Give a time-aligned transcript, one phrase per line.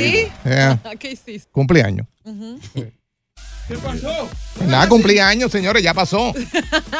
[0.00, 0.28] ¿Sí?
[0.44, 0.80] Yeah.
[0.98, 1.48] ¿Qué hiciste?
[1.52, 2.06] Cumpleaños.
[3.68, 4.28] ¿Qué pasó?
[4.64, 6.32] Nada, cumpleaños, señores, ya pasó.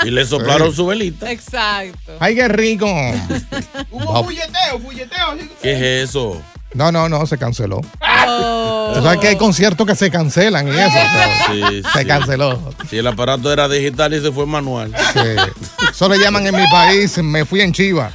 [0.04, 1.30] Y le soplaron su velita.
[1.30, 2.12] Exacto.
[2.18, 2.86] Ay, qué rico.
[3.92, 5.36] Hubo fulleteo, fulleteo.
[5.62, 6.42] ¿Qué es eso?
[6.74, 7.80] No, no, no, se canceló.
[8.28, 8.92] Oh.
[8.96, 10.86] O sea que hay conciertos que se cancelan y eso.
[10.88, 12.04] o sea, Sí, se sí.
[12.06, 12.74] canceló.
[12.90, 14.92] Si el aparato era digital y se fue manual.
[15.12, 15.20] Sí.
[15.96, 18.12] Eso le llaman en mi país, me fui en chiva.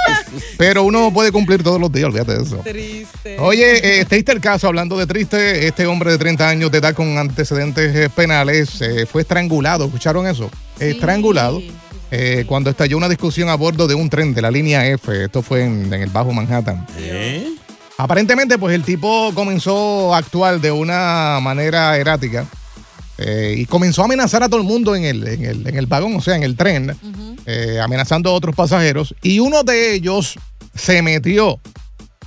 [0.58, 2.56] Pero uno puede cumplir todos los días, olvídate de eso.
[2.58, 3.38] Triste.
[3.38, 6.94] Oye, eh, triste el caso, hablando de triste, este hombre de 30 años de edad
[6.94, 10.50] con antecedentes eh, penales eh, fue estrangulado, ¿escucharon eso?
[10.78, 11.62] Estrangulado
[12.10, 15.40] eh, cuando estalló una discusión a bordo de un tren de la línea F, esto
[15.40, 16.86] fue en, en el Bajo Manhattan.
[16.98, 17.54] ¿Eh?
[17.96, 22.44] Aparentemente, pues el tipo comenzó a actuar de una manera errática
[23.18, 25.86] eh, y comenzó a amenazar a todo el mundo en el, en el, en el
[25.86, 26.96] vagón, o sea, en el tren,
[27.46, 29.14] eh, amenazando a otros pasajeros.
[29.22, 30.38] Y uno de ellos
[30.74, 31.60] se metió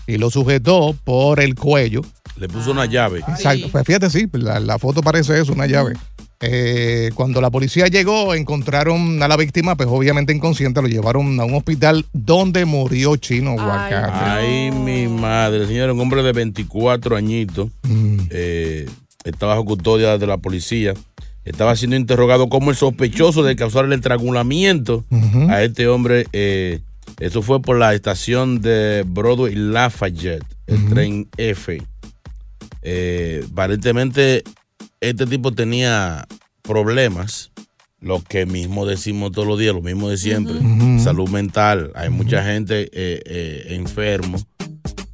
[0.08, 2.02] y lo sujetó por el cuello.
[2.38, 3.20] Le puso una llave.
[3.28, 3.70] Exacto.
[3.72, 5.94] Pues fíjate, sí, la, la foto parece eso, una llave.
[6.42, 11.46] Eh, cuando la policía llegó, encontraron a la víctima, pues obviamente inconsciente, lo llevaron a
[11.46, 14.12] un hospital donde murió Chino Aguacate.
[14.14, 17.70] Ay, mi madre, señor, un hombre de 24 añitos.
[17.84, 18.18] Mm.
[18.30, 18.90] eh,
[19.26, 20.94] está bajo custodia de la policía.
[21.44, 25.06] Estaba siendo interrogado como el sospechoso de causar el estrangulamiento
[25.50, 26.26] a este hombre.
[26.34, 26.80] eh,
[27.20, 31.82] eso fue por la estación de Broadway Lafayette, el tren F.
[32.82, 34.44] Eh, aparentemente,
[35.00, 36.28] este tipo tenía
[36.62, 37.52] problemas,
[38.02, 40.56] lo que mismo decimos todos los días, lo mismo de siempre.
[41.00, 41.92] Salud mental.
[41.96, 44.38] Hay mucha gente eh, eh, enfermo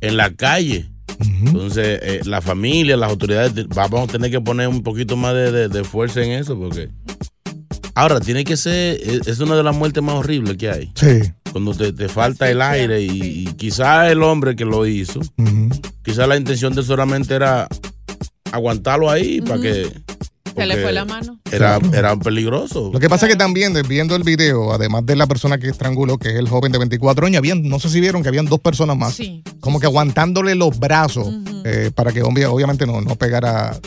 [0.01, 0.89] en la calle.
[1.21, 5.51] Entonces, eh, la familia, las autoridades, vamos a tener que poner un poquito más de,
[5.51, 6.89] de- de fuerza en eso, porque.
[7.93, 8.99] Ahora, tiene que ser.
[9.01, 10.91] Es es una de las muertes más horribles que hay.
[10.95, 11.31] Sí.
[11.51, 13.09] Cuando te, te falta el aire y,
[13.49, 15.19] y quizás el hombre que lo hizo,
[16.03, 17.67] quizás la intención de solamente era
[18.51, 19.88] aguantarlo ahí para que.
[20.56, 21.39] Se le fue la mano.
[21.51, 22.89] Era, era peligroso.
[22.94, 25.69] Lo que pasa es que también, de- viendo el video, además de la persona que
[25.69, 28.45] estranguló, que es el joven de 24 años, habían, no sé si vieron que habían
[28.45, 29.44] dos personas más, Sí.
[29.59, 31.28] como que aguantándole los brazos
[31.66, 33.78] eh, para que obvia- obviamente no, no pegara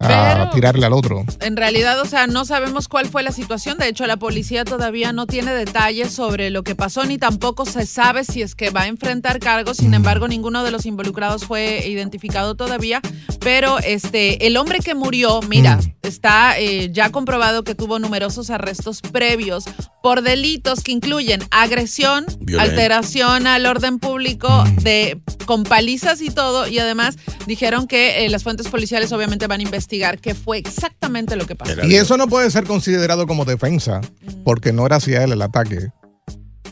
[0.00, 1.24] a Pero- tirarle al otro.
[1.40, 3.78] En realidad, o sea, no sabemos cuál fue la situación.
[3.78, 7.84] De hecho, la policía todavía no tiene detalles sobre lo que pasó, ni tampoco se
[7.84, 9.78] sabe si es que va a enfrentar cargos.
[9.78, 13.00] Sin embargo, ninguno de los involucrados fue identificado todavía.
[13.40, 19.00] Pero este, el hombre que murió, mira, está eh, ya comprobado que tuvo numerosos arrestos
[19.02, 19.64] previos
[20.02, 22.26] por delitos que incluyen agresión,
[22.58, 26.68] alteración al orden público, de con palizas y todo.
[26.68, 27.16] Y además
[27.46, 31.56] dijeron que eh, las fuentes policiales obviamente van a investigar qué fue exactamente lo que
[31.56, 31.84] pasó.
[31.84, 34.00] Y eso no puede ser considerado como defensa,
[34.44, 35.90] porque no era hacia él el ataque.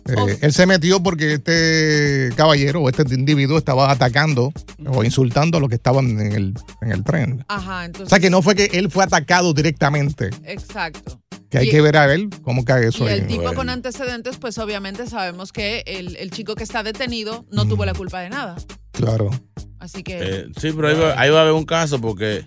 [0.09, 4.53] Eh, él se metió porque este caballero o este individuo estaba atacando
[4.87, 7.45] o insultando a los que estaban en el, en el tren.
[7.49, 8.09] Ajá, O entonces.
[8.11, 10.31] sea que no fue que él fue atacado directamente.
[10.45, 11.21] Exacto.
[11.51, 13.21] Que hay Y- que ver a ver cómo cae eso Y ahí.
[13.21, 17.67] el tipo con antecedentes, pues obviamente sabemos que el, el chico que está detenido no
[17.67, 18.57] tuvo la culpa de nada.
[18.93, 19.31] Claro.
[19.79, 20.19] Así que.
[20.21, 22.45] Eh, sí, pero ahí va, ahí va a haber un caso porque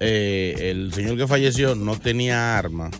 [0.00, 2.90] eh, el señor que falleció no tenía arma.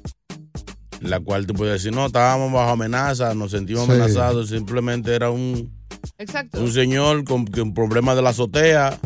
[1.05, 3.91] La cual tú puedes decir, no, estábamos bajo amenaza, nos sentimos Sí.
[3.93, 5.71] amenazados, simplemente era un,
[6.19, 6.61] Exacto.
[6.61, 8.99] un señor con, con problemas de la azotea,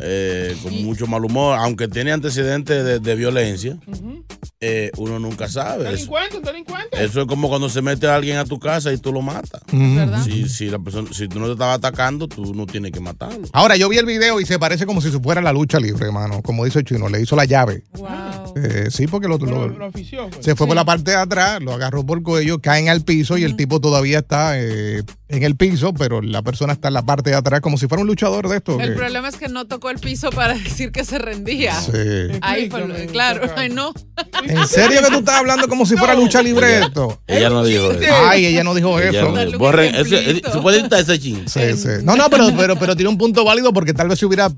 [0.00, 3.76] eh, con mucho mal humor, aunque tiene antecedentes de, de violencia,
[4.60, 5.84] eh, uno nunca sabe.
[5.84, 7.04] Eso, Delincuente, un delincuente.
[7.04, 9.60] eso es como cuando se mete a alguien a tu casa y tú lo matas.
[10.24, 13.48] Si, si, la persona, si tú no te estabas atacando, tú no tienes que matarlo.
[13.52, 16.40] Ahora, yo vi el video y se parece como si fuera la lucha libre, hermano.
[16.42, 17.82] Como dice el chino, le hizo la llave.
[18.56, 20.28] Eh, sí, porque lo, lo- Lo ofició.
[20.30, 20.44] pues.
[20.44, 23.36] se fue por la parte de atrás, lo agarró por el cuello, caen al piso
[23.38, 27.02] y el tipo todavía está eh, en el piso, pero la persona está en la
[27.02, 28.78] parte de atrás como si fuera un luchador de esto.
[28.80, 31.74] El que- problema es que no tocó el piso para decir que se rendía.
[31.80, 31.92] Sí.
[32.42, 33.92] Ahí fue, claro, ay no.
[34.44, 37.20] ¿En serio que tú estás hablando como si fuera lucha libre esto?
[37.26, 38.14] Ella no dijo eso.
[38.26, 39.32] Ay, ella no dijo Ella eso.
[39.32, 39.58] no.
[39.58, 41.44] Borren, ese- ese- ¿Se puede editar ese chin?
[41.48, 41.88] Sí, sí.
[42.04, 44.50] No, no, pero, pero, pero tiene un punto válido porque tal vez se hubiera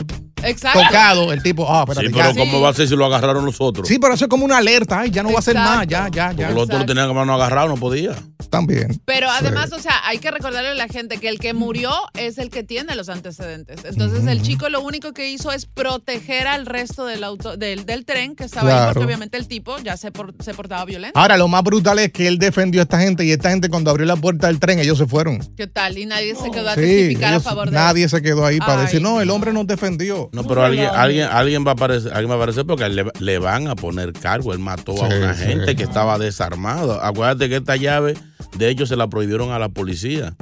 [0.42, 0.80] Exacto.
[0.80, 1.66] tocado el tipo.
[1.70, 2.32] Ah, espérate, Sí, ya.
[2.32, 3.83] pero ¿cómo va a ser si lo agarraron los otros?
[3.84, 5.00] Sí, pero eso es como una alerta.
[5.00, 5.86] Ay, ya no va a ser más.
[5.86, 6.36] Ya, ya, ya.
[6.48, 8.14] Porque los otros lo tenían que mano agarrado, no podía.
[8.50, 9.00] También.
[9.04, 12.38] Pero además, o sea, hay que recordarle a la gente que el que murió es
[12.38, 13.80] el que tiene los antecedentes.
[13.84, 18.04] Entonces, el chico lo único que hizo es proteger al resto del auto, del, del
[18.04, 21.18] tren que estaba ahí, porque obviamente el tipo ya se, por- se portaba violento.
[21.18, 23.90] Ahora, lo más brutal es que él defendió a esta gente y esta gente cuando
[23.90, 25.38] abrió la puerta del tren, ellos se fueron.
[25.56, 25.96] ¿Qué tal?
[25.98, 28.58] Y nadie se quedó a Sí, testificar a ellos- favor de nadie se quedó ahí
[28.58, 30.28] para Ay, decir, no, el hombre nos defendió.
[30.32, 33.38] No, pero alguien, alguien, alguien va a aparecer, alguien va a aparecer porque le, le
[33.38, 34.52] van a poner cargo.
[34.52, 35.44] Él mató a una sí.
[35.44, 37.02] gente que estaba desarmado.
[37.02, 38.14] Acuérdate que esta llave,
[38.56, 40.34] de hecho, se la prohibieron a la policía.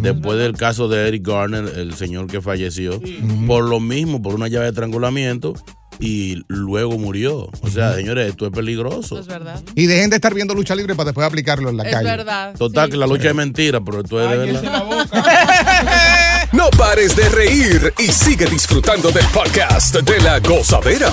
[0.00, 3.00] Después del caso de Eric Garner, el señor que falleció,
[3.46, 5.54] por lo mismo, por una llave de estrangulamiento,
[6.00, 7.48] y luego murió.
[7.60, 9.18] O sea, señores, esto es peligroso.
[9.18, 9.60] Es verdad.
[9.74, 12.08] Y dejen de estar viendo lucha libre para después aplicarlo en la Es calle.
[12.08, 12.54] verdad.
[12.56, 15.08] Total, que la lucha es mentira, pero esto es de verdad.
[16.52, 21.12] No pares de reír y sigue disfrutando del podcast de la gozadera.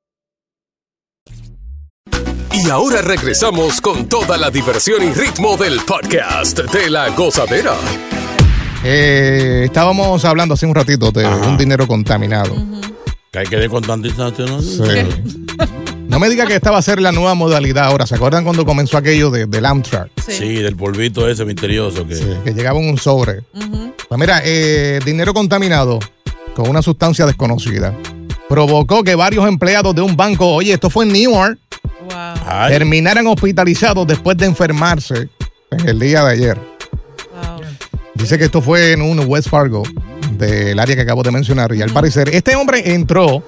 [2.63, 7.73] Y ahora regresamos con toda la diversión y ritmo del podcast de la gozadera.
[8.83, 12.53] Eh, estábamos hablando hace un ratito de un dinero contaminado.
[13.31, 14.61] Que hay que ver con tanta distancia, ¿no?
[14.61, 14.77] Sí.
[16.07, 18.05] No me diga que esta va a ser la nueva modalidad ahora.
[18.05, 20.11] ¿Se acuerdan cuando comenzó aquello de, del Amtrak?
[20.27, 20.55] Sí.
[20.55, 22.19] del polvito ese misterioso que.
[22.43, 23.43] Que llegaba en un sobre.
[24.07, 25.99] Pues mira, eh, dinero contaminado
[26.53, 27.95] con una sustancia desconocida
[28.51, 31.57] provocó que varios empleados de un banco, oye, esto fue en Newark,
[32.45, 32.73] Ay.
[32.73, 35.29] terminaran hospitalizados después de enfermarse
[35.71, 36.57] en el día de ayer.
[38.13, 39.83] Dice que esto fue en un West Fargo,
[40.37, 41.73] del área que acabo de mencionar.
[41.73, 43.43] Y al parecer, este hombre entró,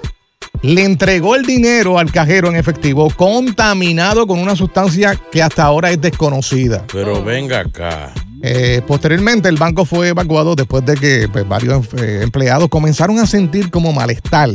[0.62, 5.92] le entregó el dinero al cajero en efectivo, contaminado con una sustancia que hasta ahora
[5.92, 6.86] es desconocida.
[6.92, 8.14] Pero venga acá.
[8.42, 13.26] Eh, posteriormente, el banco fue evacuado después de que pues, varios eh, empleados comenzaron a
[13.26, 14.50] sentir como malestar,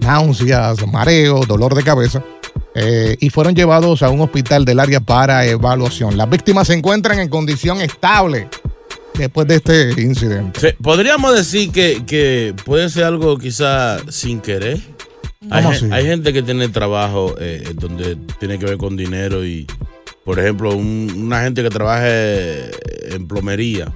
[0.00, 2.22] náuseas, mareo, dolor de cabeza.
[2.80, 6.16] Eh, y fueron llevados a un hospital del área para evaluación.
[6.16, 8.48] Las víctimas se encuentran en condición estable
[9.16, 10.74] después de este incidente.
[10.82, 14.78] Podríamos decir que, que puede ser algo quizá sin querer.
[15.50, 19.66] Hay, hay gente que tiene trabajo eh, donde tiene que ver con dinero y,
[20.24, 22.70] por ejemplo, un- una gente que trabaje
[23.14, 23.90] en plomería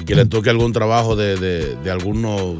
[0.00, 0.28] y que le Mm.
[0.28, 2.56] toque algún trabajo de, de, de algunos,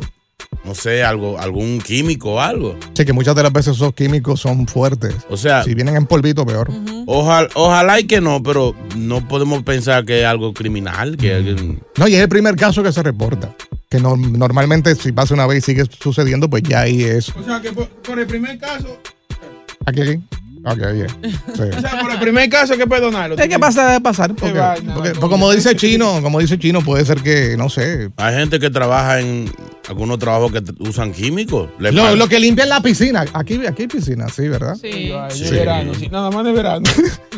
[0.68, 2.76] no sé, algo, algún químico o algo.
[2.94, 5.14] Sí, que muchas de las veces esos químicos son fuertes.
[5.30, 6.70] O sea, Si vienen en polvito, peor.
[7.06, 11.80] ojalá, ojalá y que no, pero no podemos pensar que es algo criminal, que alguien-
[11.96, 13.54] No, y es el primer caso que se reporta.
[13.88, 17.30] Que no- normalmente si pasa una vez y sigue sucediendo, pues ya ahí es.
[17.34, 19.00] O sea que por, por el primer caso,
[19.86, 20.20] Aquí, aquí.
[20.66, 21.06] Ok, bien.
[21.22, 21.62] Sí.
[21.62, 23.36] o sea, por el primer caso hay que perdonarlo.
[23.38, 24.34] Es que pasa de pasar.
[24.34, 25.12] Porque, porque- coño.
[25.20, 28.10] porque como dice Chino, como dice Chino, puede ser que, no sé.
[28.16, 29.50] hay gente que trabaja en
[29.88, 31.68] algunos trabajos que usan químicos.
[31.78, 33.24] Lo, lo que limpian la piscina.
[33.32, 34.76] Aquí, aquí hay piscina, sí, ¿verdad?
[34.80, 35.12] Sí.
[35.30, 35.44] Sí.
[35.44, 36.84] de verano, sí, nada más de verano.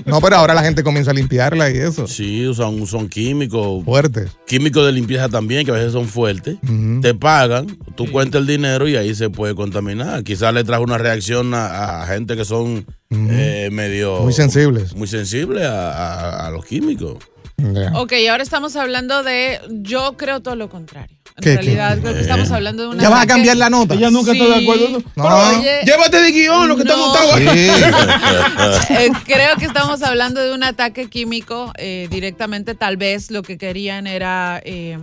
[0.06, 2.06] No, pero ahora la gente comienza a limpiarla y eso.
[2.06, 3.84] Sí, usan, son químicos.
[3.84, 4.30] Fuertes.
[4.46, 6.56] Químicos de limpieza también, que a veces son fuertes.
[7.02, 7.66] Te pagan,
[7.96, 10.24] tú cuentas el dinero y ahí se puede contaminar.
[10.24, 14.20] Quizás le trae una reacción a, a gente que son eh, medio...
[14.22, 14.94] Muy sensibles.
[14.96, 17.18] Muy sensibles a, a- a los químicos.
[17.74, 17.92] Ya.
[17.98, 19.60] Ok, ahora estamos hablando de.
[19.70, 21.16] Yo creo todo lo contrario.
[21.36, 22.00] En ¿Qué, realidad, qué?
[22.02, 23.02] creo que estamos hablando de una.
[23.02, 23.94] ¿Ya vas a cambiar la nota?
[23.94, 24.86] Ella nunca está de acuerdo.
[24.98, 25.04] Sí.
[25.14, 26.96] Pero, Oye, llévate de guion lo que no.
[26.96, 27.36] montado.
[27.38, 27.44] Sí.
[28.90, 32.74] Eh, creo que estamos hablando de un ataque químico eh, directamente.
[32.74, 34.98] Tal vez lo que querían era eh,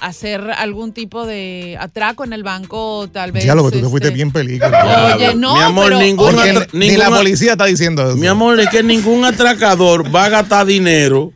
[0.00, 3.44] hacer algún tipo de atraco en el banco, o tal vez.
[3.44, 5.14] Diálogo, tú te este, fuiste bien película.
[5.16, 6.36] Oye, no, Mi amor, pero- ningún
[6.72, 8.16] ni la policía está diciendo eso.
[8.16, 11.32] Mi amor, es que ningún atracador va a gastar dinero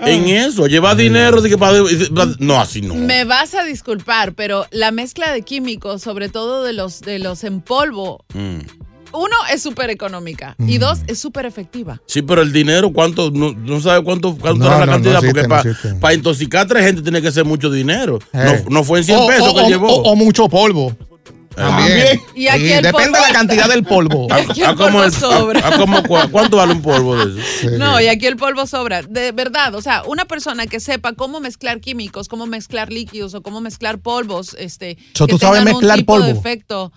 [0.00, 0.66] en eso.
[0.66, 1.78] Llevar dinero de que para-
[2.38, 2.94] No, así no.
[2.94, 7.44] Me vas a disculpar, pero la mezcla de químicos, sobre todo de los, de los
[7.44, 8.58] en polvo, Mm.
[9.12, 12.00] uno es súper económica y dos es súper efectiva.
[12.06, 13.30] Sí, pero el dinero, ¿cuánto?
[13.30, 16.14] No, no sabe cuánto, cuánto No, era la no, no cantidad, existe, porque no para
[16.14, 18.18] intoxicar a tres gente tiene que ser mucho dinero.
[18.34, 18.62] Eh.
[18.68, 19.88] No, no fue en 100 O- pesos o- que o- llevó.
[19.88, 20.94] O, o mucho polvo.
[21.58, 22.20] También.
[22.34, 24.26] Y aquí Sí, el depende polvo- de la cantidad del polvo.
[24.32, 25.60] Aquí el ¿A cómo polvo el- sobra.
[25.60, 27.48] a- a cómo cua- ¿Cuánto vale un polvo de eso?
[27.60, 27.66] Sí.
[27.78, 29.02] No, y aquí el polvo sobra.
[29.02, 33.42] De verdad, o sea, una persona que sepa cómo mezclar químicos, cómo mezclar líquidos o
[33.42, 36.38] cómo mezclar polvos, este, So, que ¿tú sabes tengan un mezclar tipo de polvo?
[36.40, 36.92] efecto.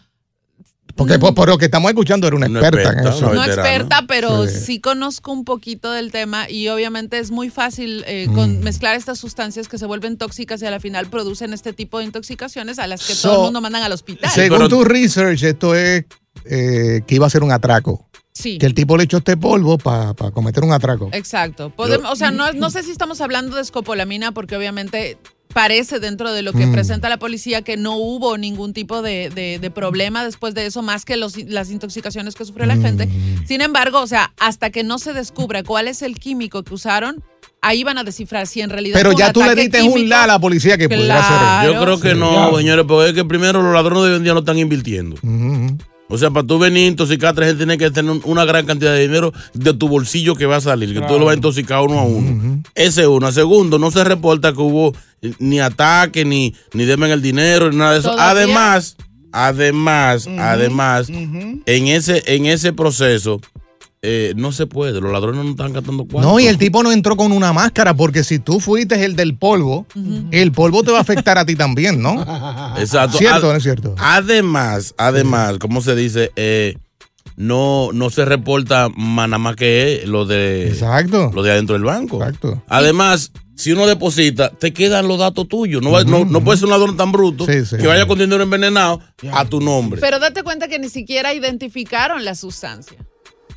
[0.96, 3.26] Porque por, por lo que estamos escuchando era una Una experta, en experta, eso.
[3.28, 4.60] una No experta, pero Sí.
[4.60, 4.80] sí.
[4.82, 8.64] conozco un poquito del tema y obviamente es muy fácil eh, con Mm.
[8.64, 12.06] mezclar estas sustancias que se vuelven tóxicas y a la final producen este tipo de
[12.06, 14.30] intoxicaciones a las que So, todo el mundo mandan al hospital.
[14.32, 16.06] Según pero- tu research, esto es
[16.46, 18.08] eh, que iba a ser un atraco.
[18.34, 18.58] Sí.
[18.58, 21.10] Que el tipo le echó este polvo para cometer un atraco.
[21.12, 21.70] Exacto.
[21.70, 25.18] Podemos, o sea, no, no sé si estamos hablando de escopolamina porque obviamente
[25.54, 26.72] parece dentro de lo que Mm.
[26.72, 30.82] presenta la policía que no hubo ningún tipo de, de- de problema después de eso,
[30.82, 32.82] más que los, las intoxicaciones que sufrió la Mm.
[32.82, 33.10] gente.
[33.48, 37.24] Sin embargo, o sea, hasta que no se descubra cuál es el químico que usaron,
[37.62, 40.28] ahí van a descifrar si en realidad Pero ya tú le diste un la a
[40.28, 41.74] la policía que pudiera Claro.
[41.74, 42.18] Yo creo que Sí.
[42.18, 45.16] no, señores, porque es que primero los ladrones de hoy en día no están invirtiendo.
[45.18, 45.30] hacer.
[45.30, 45.78] Ujú.
[46.12, 48.46] O sea, para tú venir a intoxicar a tres gente, tienes que tener un- una
[48.46, 51.34] gran cantidad de dinero de tu bolsillo que va a salir, que tú lo vas
[51.34, 52.62] a intoxicar uno a uno.
[52.76, 53.32] Ese es uno.
[53.32, 54.94] Segundo, no se reporta que hubo
[55.40, 58.10] ni ataque, ni, ni deben el dinero, ni nada de eso.
[58.12, 58.98] Todavía- Además,
[59.32, 61.08] además, además,
[61.66, 63.40] en ese, en ese proceso,
[64.04, 65.00] eh, no se puede.
[65.00, 66.30] Los ladrones no están gastando cuarto.
[66.30, 69.36] No, y el tipo no entró con una máscara porque si tú fuiste el del
[69.38, 69.86] polvo,
[70.32, 72.22] el polvo te va a afectar a ti también, ¿no?
[72.78, 73.18] Exacto.
[73.20, 73.96] ¿Cierto Ad- no es cierto?
[74.00, 76.32] Además, además, ¿cómo se dice?
[76.36, 76.76] Eh,
[77.38, 81.32] no, no se reporta más nada más que lo de Exacto.
[81.34, 82.18] lo de adentro del banco.
[82.24, 82.62] Exacto.
[82.68, 85.82] Además, si uno deposita, te quedan los datos tuyos.
[85.84, 87.78] No, va- no, no puede ser un ladrón tan bruto Sí, sí.
[87.78, 89.00] que vaya con dinero envenenado
[89.32, 90.02] a tu nombre.
[90.02, 92.98] Pero date cuenta que ni siquiera identificaron la sustancia.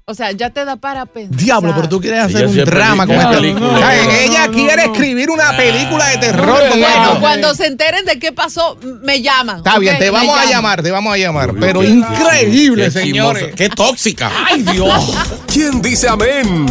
[0.06, 1.34] O sea, ya te da para pensar.
[1.34, 3.70] Diablo, pero tú quieres hacer Ella un drama con esta película.
[3.70, 3.96] película.
[3.96, 4.92] No, no, ella no, quiere no.
[4.92, 7.20] escribir una película de terror bueno.
[7.20, 9.58] Cuando se enteren de qué pasó, me llaman.
[9.58, 11.54] Está bien, te vamos a llamar, te vamos a llamar.
[11.58, 13.54] Pero Qué- increíble, qué señores.
[13.56, 14.30] Qué tóxica.
[14.46, 15.16] Ay, Dios.
[15.50, 16.66] ¿Quién dice amén?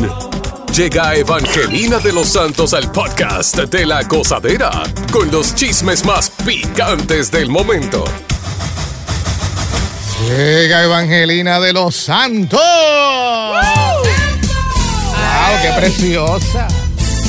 [0.75, 4.69] Llega Evangelina de los Santos al podcast de la gozadera
[5.11, 8.03] con los chismes más picantes del momento.
[10.29, 12.61] Llega Evangelina de los Santos.
[15.53, 15.61] ¡Wow!
[15.61, 16.67] ¡Qué preciosa!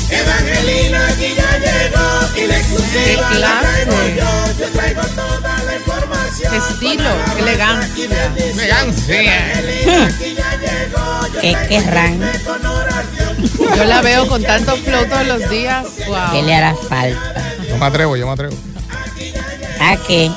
[0.09, 4.15] Evangelina aquí ya llegó y la exclusiva Qué la traigo clase.
[4.15, 4.65] yo.
[4.65, 6.55] Yo traigo toda la información.
[6.55, 8.05] Estilo, qué elegancia.
[8.35, 10.05] ¡Elegancia!
[10.05, 11.27] Aquí ya llegó.
[11.33, 12.19] Yo ¿Qué querrán?
[13.75, 15.85] Yo la veo con tanto flow todos los días.
[16.07, 16.31] Wow.
[16.31, 17.53] ¿Qué le hará falta?
[17.67, 18.55] Yo me atrevo, yo me atrevo.
[19.79, 20.31] ¿A qué?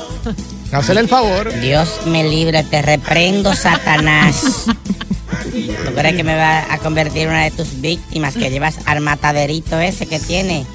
[0.73, 1.53] Hazle el favor.
[1.61, 4.65] Dios me libre, te reprendo, Satanás.
[5.51, 9.01] ¿Tú crees que me va a convertir en una de tus víctimas que llevas al
[9.01, 10.67] mataderito ese que tiene?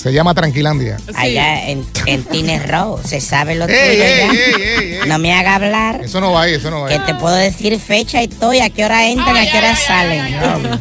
[0.00, 0.96] Se llama Tranquilandia.
[1.14, 4.32] Allá en, en Tines Row, se sabe lo Ey, tuyo ey, ya.
[4.32, 5.08] ey, ey, ey.
[5.08, 6.00] No me haga hablar.
[6.04, 7.00] Eso no va ahí, eso no va Que ahí.
[7.04, 10.34] te puedo decir fecha y todo, y a qué hora entran, a qué hora salen.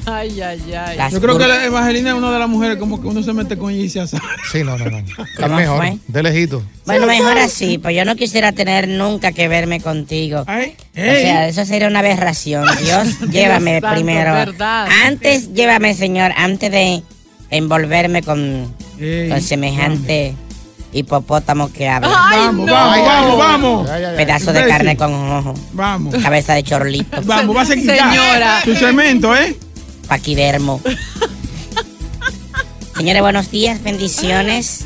[0.05, 0.97] Ay, ay, ay.
[0.97, 3.33] Las Yo creo que la Evangelina es una de las mujeres como que uno se
[3.33, 4.21] mete con ella y se asa.
[4.53, 4.99] Sí, no, no, no.
[4.99, 5.05] Es
[5.37, 5.77] ¿Cómo mejor.
[5.77, 5.97] fue?
[6.07, 6.63] De lejito.
[6.85, 10.45] Bueno, mejor así, pues yo no quisiera tener nunca que verme contigo.
[10.47, 12.65] Ay, O sea, eso sería una aberración.
[12.83, 14.33] Dios, llévame santo, primero.
[14.33, 14.87] verdad.
[15.05, 17.03] Antes, llévame, Señor, antes de
[17.51, 20.35] envolverme con, Ey, con semejante
[20.91, 22.09] hipopótamo que habla.
[22.29, 22.73] Ay, Vamos, no.
[22.73, 23.89] vamos, vamos, vamos.
[23.89, 24.17] Ay, ay, ay.
[24.25, 26.15] Pedazo de carne con ojo, Vamos.
[26.21, 28.61] cabeza de chorlito, Vamos, va a seguir Señora.
[28.63, 29.55] Su cemento, ¿eh?
[30.07, 30.81] paquidermo.
[32.97, 34.85] Señores, buenos días, bendiciones.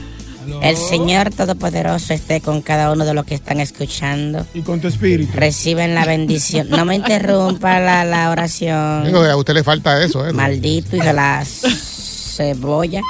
[0.62, 4.46] El Señor Todopoderoso esté con cada uno de los que están escuchando.
[4.54, 5.32] Y con tu espíritu.
[5.36, 6.70] Reciben la bendición.
[6.70, 9.06] No me interrumpa la, la oración.
[9.06, 10.34] Digo, a usted le falta eso, ¿eh?
[10.34, 13.02] Maldito y de la cebolla.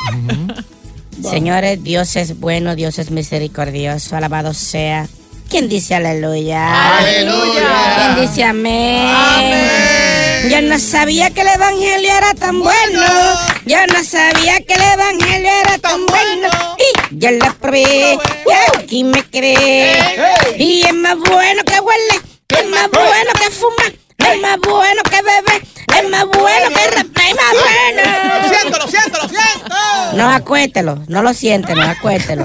[1.21, 5.07] Señores, Dios es bueno, Dios es misericordioso, alabado sea.
[5.49, 6.97] ¿Quién dice aleluya?
[6.97, 8.15] Aleluya.
[8.15, 9.11] ¿Quién dice amén?
[10.49, 13.01] Yo no sabía que el evangelio era tan bueno.
[13.65, 16.49] Yo no sabía que el evangelio era tan bueno.
[16.77, 18.17] Y yo lo probé.
[18.17, 19.95] Y aquí me quedé.
[20.57, 22.19] Y es más bueno que huele.
[22.49, 23.85] Es más bueno que fuma.
[24.17, 25.67] Es más bueno que bebe.
[25.97, 27.29] Es más bueno que rapea.
[27.29, 28.41] Es más bueno.
[28.41, 29.52] Lo siento, lo siento, lo siento.
[30.15, 32.43] No, acuéstelo, no lo siente, no acuéstelo.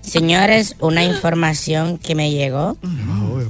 [0.00, 2.76] Señores, una información que me llegó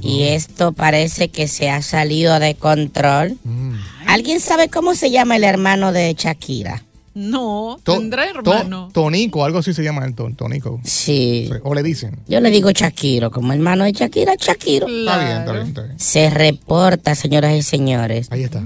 [0.01, 3.37] y esto parece que se ha salido de control.
[4.07, 6.83] ¿Alguien sabe cómo se llama el hermano de Shakira?
[7.15, 8.89] No, To- tendrá to- hermano.
[8.91, 10.79] Tonico, algo así se llama el ton- Tonico.
[10.83, 12.17] Sí, Sí, O le dicen.
[12.27, 14.87] yo le digo Shakiro, como hermano de Shakira, Shakiro.
[14.87, 15.99] Está bien, está bien, está bien.
[15.99, 18.63] Se reporta, señoras y señores, Ahí está.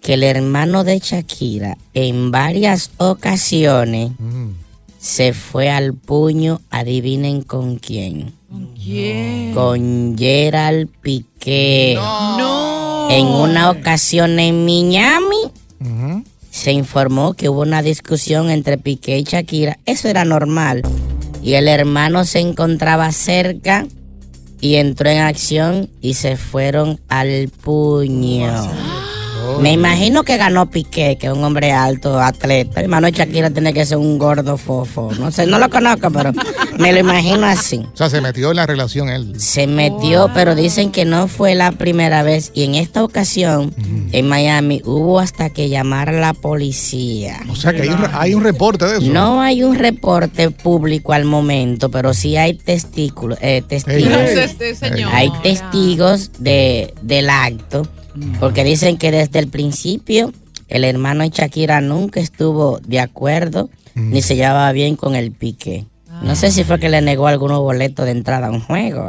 [0.00, 4.50] Que el hermano de Shakira en varias ocasiones Mm.
[4.98, 8.32] se fue al puño, adivinen con quién.
[8.82, 9.52] ¿Quién?
[9.54, 11.94] Con Gerald Piqué.
[11.96, 13.08] No.
[13.10, 15.52] En una ocasión en Miami
[16.50, 19.78] se informó que hubo una discusión entre Piqué y Shakira.
[19.86, 20.82] Eso era normal.
[21.42, 23.86] Y el hermano se encontraba cerca
[24.60, 28.52] y entró en acción y se fueron al puño.
[29.60, 32.80] Me imagino que ganó Piqué, que es un hombre alto, atleta.
[32.80, 35.10] Hermano de Shakira tiene que ser un gordo fofo.
[35.18, 36.32] No sé, no lo conozco, pero
[36.78, 37.84] me lo imagino así.
[37.92, 39.38] O sea, se metió en la relación él.
[39.40, 42.50] Se metió, pero dicen que no fue la primera vez.
[42.54, 43.74] Y en esta ocasión,
[44.12, 47.40] en Miami, hubo hasta que llamar a la policía.
[47.50, 49.12] O sea, que hay un, hay un reporte de eso.
[49.12, 54.12] No hay un reporte público al momento, pero sí hay testículos, eh, testigos.
[55.12, 57.86] Hay testigos de, del acto,
[58.40, 60.32] porque dicen que desde el principio
[60.68, 65.86] el hermano de Shakira nunca estuvo de acuerdo ni se llevaba bien con el pique.
[66.22, 69.08] No sé si fue que le negó algunos boletos de entrada a un juego.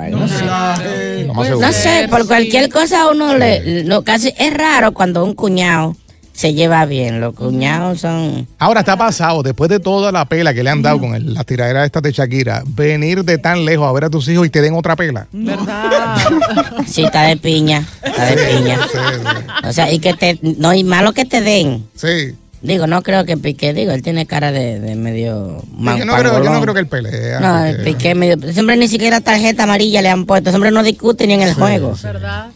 [1.59, 3.83] No sé, por cualquier cosa uno le...
[3.83, 5.95] lo casi, es raro cuando un cuñado
[6.39, 7.19] se lleva bien.
[7.19, 8.47] Los cuñados son...
[8.60, 11.43] Ahora está pasado, después de toda la pela que le han dado con el- la
[11.43, 14.62] tiradera esta de Shakira, venir de tan lejos a ver a tus hijos y te
[14.62, 15.28] den otra pela.
[15.34, 16.15] ¿Verdad?
[16.88, 17.86] Sí, está de piña.
[18.02, 18.80] Está de piña.
[18.89, 20.39] Sí, O sea, y que te...
[20.41, 21.86] No, y malo que te den.
[21.95, 22.36] sí.
[22.62, 26.13] Digo, no creo que Piqué, digo, él tiene cara de, de medio Sí, yo, no
[26.17, 27.39] creo, yo no creo que él pelea.
[27.39, 28.36] No, el porque- Piqué medio...
[28.45, 30.49] Ese hombre ni siquiera tarjeta amarilla le han puesto.
[30.49, 31.95] Ese hombre no discute ni en el juego.
[32.04, 32.47] ¿Verdad?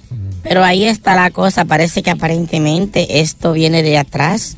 [0.44, 1.66] Pero ahí está la cosa.
[1.66, 4.58] Parece que aparentemente esto viene de atrás.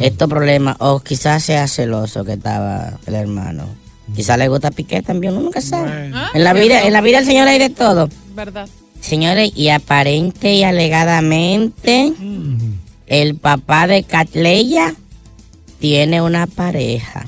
[0.00, 0.76] Estos problemas.
[0.78, 3.66] O quizás sea celoso que estaba el hermano.
[4.14, 6.10] Quizás le gusta Piqué también, uno nunca sabe.
[6.14, 8.08] Ah, En la vida, en la vida del Señor hay de todo.
[8.36, 8.68] ¿Verdad?
[9.00, 12.12] Señores, y aparente y alegadamente,
[13.06, 14.94] el papá de Catleya
[15.78, 17.26] tiene una pareja.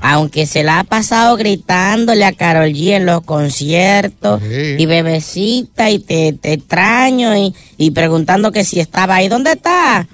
[0.00, 5.98] Aunque se la ha pasado gritándole a Carol G en los conciertos y bebecita y
[5.98, 10.06] te, te extraño y, y preguntando que si estaba ahí, ¿dónde está?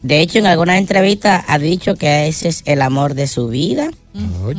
[0.00, 3.90] De hecho, en alguna entrevista ha dicho que ese es el amor de su vida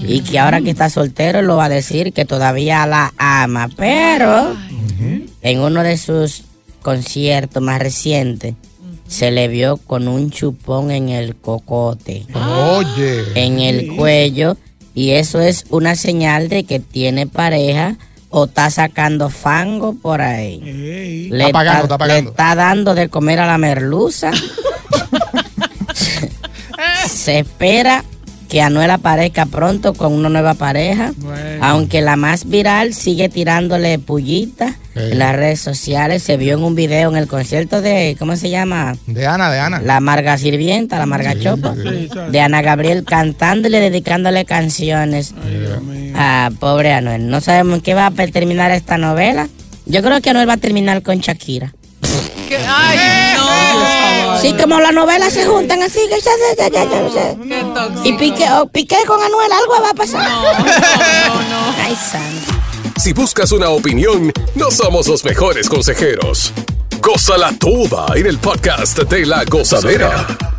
[0.07, 4.55] y que ahora que está soltero lo va a decir que todavía la ama, pero
[5.41, 6.43] en uno de sus
[6.81, 8.55] conciertos más recientes
[9.09, 13.23] se le vio con un chupón en el cocote, Oye.
[13.35, 14.55] en el cuello
[14.93, 17.97] y eso es una señal de que tiene pareja
[18.29, 20.61] o está sacando fango por ahí.
[20.63, 21.29] Ey.
[21.31, 22.29] Le Está pagando, está le pagando.
[22.29, 24.31] está dando de comer a la merluza.
[27.07, 28.03] Se espera
[28.47, 31.13] que Anuel aparezca pronto con una nueva pareja,
[31.61, 36.23] aunque la más viral sigue tirándole pullitas en las redes sociales.
[36.23, 38.95] Se vio en un video en el concierto de, ¿cómo se llama?
[39.07, 39.81] De Ana, de Ana.
[39.81, 45.33] La Amarga Sirvienta, la Amarga Chopa, de Ana Gabriel cantándole, dedicándole canciones
[46.15, 47.29] a pobre Anuel.
[47.29, 49.47] No sabemos en qué va a terminar esta novela.
[49.85, 51.73] Yo creo que Anuel va a terminar con Shakira.
[52.47, 52.57] ¿Qué?
[52.67, 52.97] Ay,
[53.35, 54.39] no.
[54.39, 57.35] Sí, como las novelas se juntan así, que ya, ya, ya, ya, ya.
[57.35, 58.05] Qué tóxico.
[58.05, 60.25] Y Piqué, oh, Piqué con Anuel, algo va a pasar.
[61.83, 62.58] Ay, santo.
[62.99, 66.51] Si buscas una opinión, no somos los mejores consejeros.
[67.01, 70.58] Gózala toda en el podcast de la gozadera.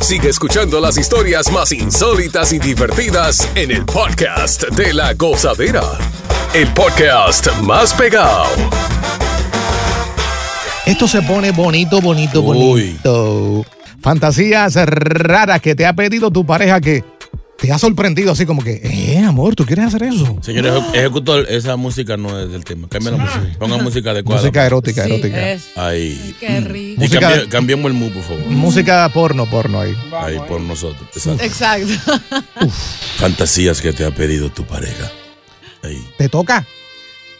[0.00, 5.82] Sigue escuchando las historias más insólitas y divertidas en el podcast de la gozadera.
[6.54, 8.46] El podcast más pegado.
[10.86, 13.64] Esto se pone bonito, bonito, bonito.
[14.00, 17.04] Fantasías raras que te ha pedido tu pareja que
[17.60, 20.38] te ha sorprendido así como que, eh, amor, ¿tú quieres hacer eso?
[20.40, 22.88] Señor eje- ejecutor, esa música no es del tema.
[22.88, 23.58] Cambia la música.
[23.58, 24.40] Ponga música adecuada.
[24.40, 25.50] Música erótica, Sí, erótica.
[25.52, 25.64] es.
[25.76, 26.34] Ahí.
[26.40, 27.04] Qué rico.
[27.04, 28.46] Y cambiemos el mood, por favor.
[28.46, 29.94] Música porno, porno ahí.
[30.18, 31.02] Ahí por nosotros.
[31.14, 31.44] Exacto.
[31.44, 32.20] Exacto.
[33.18, 35.10] Fantasías que te ha pedido tu pareja.
[35.82, 36.02] Ahí.
[36.16, 36.66] ¿Te toca?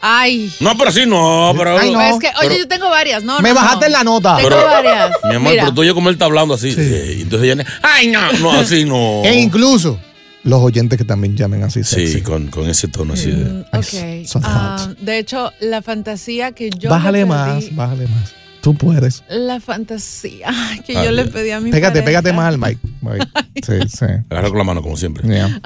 [0.03, 0.51] Ay.
[0.61, 1.79] No, pero sí, no, pero.
[1.79, 2.01] Ay, no.
[2.01, 3.39] Es que, oye, Pero- yo tengo varias, ¿no?
[3.41, 3.87] Me no, bajaste no.
[3.87, 4.37] en la nota.
[4.37, 5.11] Tengo Pero- varias.
[5.29, 6.75] Mi amor, Mira, pero tú oyes como él está hablando así.
[6.77, 7.65] eh, entonces ella.
[7.83, 9.23] Ay, no, no, así no.
[9.25, 9.99] E incluso
[10.45, 12.23] los oyentes que también llamen así Sí, sexy.
[12.23, 13.45] con, con ese tono así de.
[13.45, 14.27] Mm, ok.
[14.27, 14.45] so hot.
[14.47, 16.89] Ah, de hecho, la fantasía que yo.
[16.91, 18.33] bájale le más, bájale más.
[18.63, 19.23] Tú puedes.
[19.29, 20.49] La fantasía
[20.87, 21.31] que Ah, yo le ya.
[21.33, 22.23] pedí a mi Pégate, pareja.
[22.23, 22.79] pégate más al mic.
[23.03, 23.27] Mike.
[23.67, 24.07] Sí, sí.
[24.31, 25.27] Agarra con la mano, como siempre.
[25.29, 25.61] Yeah.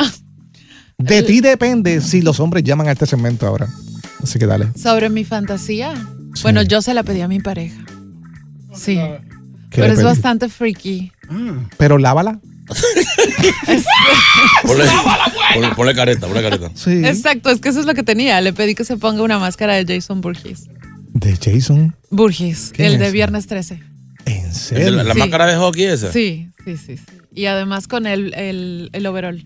[0.99, 3.69] De ti depende si los hombres llaman a este segmento ahora.
[4.23, 4.69] Así que dale.
[4.81, 5.93] Sobre mi fantasía.
[6.43, 7.81] Bueno, yo se la pedí a mi pareja.
[8.73, 8.95] Sí.
[8.97, 9.21] ¿Qué
[9.81, 10.05] Pero le es pedí?
[10.07, 11.13] bastante freaky.
[11.79, 12.41] Pero lávala.
[14.63, 14.85] Ponle,
[15.55, 16.71] ponle, ponle careta, ponle careta.
[16.75, 17.05] Sí.
[17.05, 18.41] Exacto, es que eso es lo que tenía.
[18.41, 20.69] Le pedí que se ponga una máscara de Jason Burgess.
[21.13, 21.95] De Jason.
[22.11, 23.11] Burgess, ¿Quién el es de?
[23.13, 23.81] Viernes 13.
[24.27, 24.91] ¿En serio?
[24.93, 25.19] La, la Sí.
[25.21, 26.11] máscara de hockey esa.
[26.13, 27.05] Sí, sí, sí, sí.
[27.35, 29.45] Y además con el, el, el overall.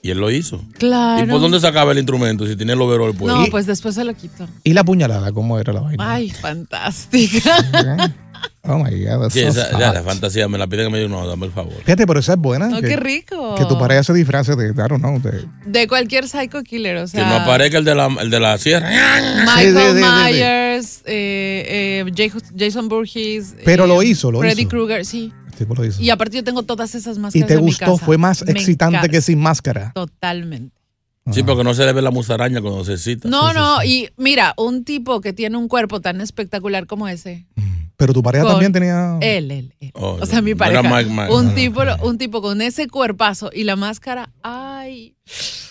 [0.00, 0.64] Y él lo hizo.
[0.78, 1.24] Claro.
[1.26, 3.36] ¿Y por dónde sacaba el instrumento si tiene el overall puesto?
[3.40, 4.48] No, pues después se lo quito.
[4.62, 5.32] ¿Y la puñalada?
[5.32, 6.12] ¿Cómo era la vaina?
[6.12, 8.14] Ay, fantástica.
[8.70, 9.30] Oh my God.
[9.30, 11.72] Sí, esa, ya, la fantasía me la pide que me diga, no, dame el favor.
[11.84, 12.68] Fíjate, pero esa es buena.
[12.68, 13.54] Oh, que, qué rico.
[13.54, 15.46] Que tu pareja se disfrace de, I don't know, de...
[15.64, 17.28] De cualquier psycho killer, o Que sea.
[17.28, 18.88] no aparezca el de la, el de la sierra.
[18.90, 20.32] Michael Sí, sí, sí, sí, sí.
[20.34, 23.54] Myers, eh, eh, Jason Burgess.
[23.64, 24.68] Pero eh, lo hizo, lo Freddy hizo.
[24.68, 25.32] Krueger, sí.
[25.56, 26.00] tipo lo hizo.
[26.02, 27.86] Y aparte yo tengo todas esas ¿Y máscaras te en mi gustó?
[27.94, 28.04] casa.
[28.04, 29.08] ¿Fue más Me excitante encanta.
[29.10, 29.92] que sin máscara?
[29.94, 30.76] Totalmente.
[31.32, 33.28] Sí, porque no se le ve la musaraña cuando se cita.
[33.28, 37.46] No, no, y mira, un tipo que tiene un cuerpo tan espectacular como ese.
[37.96, 39.18] Pero tu pareja también tenía...
[39.20, 39.90] Él, él, él.
[39.94, 40.96] Oh, o sea, mi no era pareja.
[40.96, 41.32] Mike, Mike.
[41.34, 41.54] un, No, no.
[41.54, 45.16] tipo, un tipo con ese cuerpazo y la máscara, ay.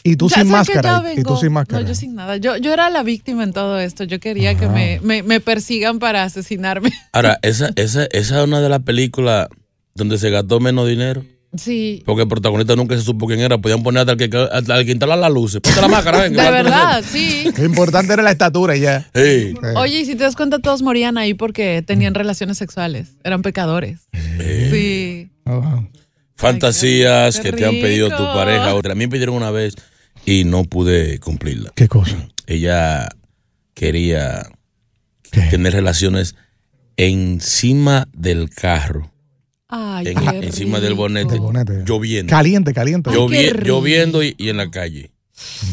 [0.03, 1.03] Y tú Ya sin máscara.
[1.15, 1.81] y- tú sin máscara.
[1.81, 2.35] No, yo sin nada.
[2.35, 4.03] Yo, yo era la víctima en todo esto.
[4.03, 6.91] Yo quería que me, me, me persigan para asesinarme.
[7.13, 9.47] Ahora, esa, esa, esa es una de las películas
[9.95, 11.23] donde se gastó menos dinero.
[11.55, 12.03] Sí.
[12.05, 13.57] Porque el protagonista nunca se supo quién era.
[13.57, 15.61] Podían poner hasta el que, hasta el que instalar las luces.
[15.61, 16.43] Ponte la máscara, venga.
[16.45, 17.51] De verdad, sí.
[17.57, 19.09] Lo importante era la estatura ya.
[19.15, 19.53] Sí.
[19.75, 23.15] Oye, y si te das cuenta, todos morían ahí porque tenían relaciones sexuales.
[23.23, 24.07] Eran pecadores.
[24.71, 25.29] Sí.
[25.45, 25.89] Oh, wow.
[26.35, 28.75] Fantasías Qué que te han pedido tu pareja.
[28.75, 28.91] Otra.
[28.91, 29.75] A mí me pidieron una vez
[30.25, 31.71] y no pude cumplirla.
[31.75, 32.27] ¿Qué cosa?
[32.45, 33.09] Ella
[33.73, 34.47] quería
[35.31, 35.41] ¿Qué?
[35.43, 36.35] tener relaciones
[36.97, 39.11] encima del carro.
[39.69, 41.83] Ay, en- qué encima del bonete, Del bonete.
[41.85, 42.29] lloviendo.
[42.31, 43.09] Caliente, caliente.
[43.09, 45.11] Llovi- lloviendo y, y en la calle.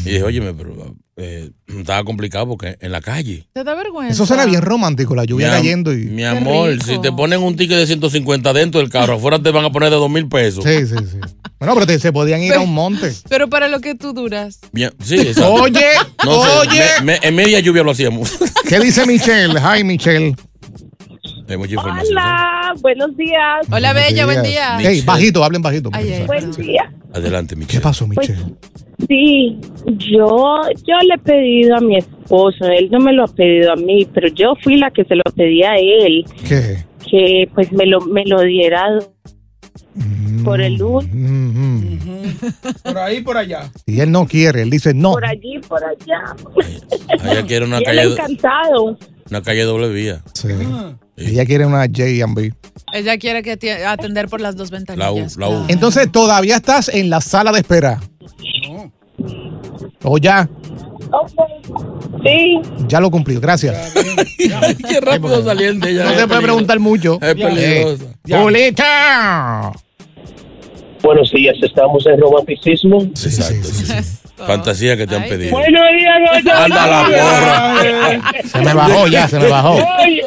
[0.05, 3.47] Y dije, óyeme, pero eh, estaba complicado porque en la calle.
[3.53, 4.13] ¿Te da vergüenza?
[4.13, 6.05] Eso suena bien romántico, la lluvia Mi cayendo y.
[6.05, 9.65] Mi amor, si te ponen un ticket de 150 dentro del carro, afuera te van
[9.65, 10.63] a poner de 2 mil pesos.
[10.63, 11.17] Sí, sí, sí.
[11.57, 13.11] Bueno, pero te- se podían ir a un monte.
[13.29, 14.59] Pero para lo que tú duras.
[14.71, 15.53] Bien, sí, exacto.
[15.53, 15.85] Oye,
[16.25, 16.81] No sé, oye.
[17.01, 18.37] me- me- en media lluvia lo hacíamos.
[18.67, 19.55] ¿Qué dice Michelle?
[19.59, 20.35] Hi, Michelle.
[21.47, 22.17] Hay mucha información.
[22.17, 23.67] Hola, buenos días.
[23.71, 24.77] Hola, Bella, buen día.
[24.79, 25.91] Hey, bajito, hablen bajito.
[26.25, 26.91] Buen día.
[27.13, 27.77] Adelante, Michelle.
[27.77, 28.55] ¿Qué pasó, Michelle?
[29.07, 33.73] Sí, yo, yo le he pedido a mi esposo, él no me lo ha pedido
[33.73, 36.83] a mí, pero yo fui la que se lo pedí a él, ¿Qué?
[37.07, 38.97] que pues me lo, me lo diera
[40.43, 41.05] por el luz,
[42.83, 43.69] Por ahí, por allá.
[43.85, 45.11] Y él no quiere, él dice no.
[45.11, 46.35] por allí, por allá.
[47.23, 48.97] Ella quiere una Y él calle, encantado.
[49.29, 50.21] una calle doble vía.
[50.33, 50.47] Sí.
[51.17, 52.53] Ella quiere una J&B.
[52.93, 55.37] Ella quiere que te- atender por las dos ventanillas.
[55.37, 55.65] la U.
[55.67, 57.99] Entonces, ¿todavía estás en la sala de espera?
[60.03, 60.49] ¿O ya?
[62.23, 62.59] Sí.
[62.87, 63.93] Ya lo cumplió, gracias.
[64.37, 66.05] Qué rápido salían de ella.
[66.05, 67.17] No se puede preguntar mucho.
[67.21, 68.03] Es peligrosa.
[68.27, 69.71] Eh, ¡Julita!
[71.01, 73.01] Buenos días, estamos en romanticismo.
[73.03, 73.67] Exacto.
[73.67, 73.93] sí, sí.
[74.35, 75.51] Fantasía que te han pedido.
[75.51, 76.55] Buenos días, Goyo.
[76.57, 78.43] Anda la porra.
[78.49, 79.73] Se me bajó ya, se me bajó.
[79.75, 80.23] Oye,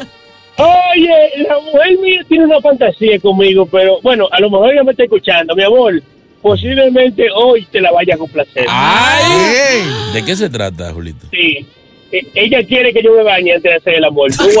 [0.59, 4.91] oye, la mujer mía tiene una fantasía conmigo, pero bueno, a lo mejor ella me
[4.91, 6.01] está escuchando, mi amor.
[6.41, 8.65] Posiblemente hoy te la vaya a complacer.
[8.69, 9.83] ¡Ay!
[10.13, 11.27] ¿De qué se trata, Julito?
[11.31, 11.67] Sí.
[12.11, 14.31] E- Ella quiere que yo me bañe antes de hacer el amor.
[14.31, 14.45] Tú,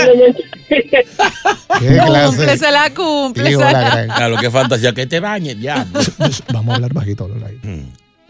[0.00, 0.44] posiblemente.
[0.68, 2.36] ¿Qué clase?
[2.36, 4.06] Cúmplesela, cúmplesela.
[4.16, 4.92] Claro, qué fantasía.
[4.92, 5.86] Que te bañes, ya.
[6.52, 7.28] Vamos a hablar bajito.
[7.46, 7.58] ahí.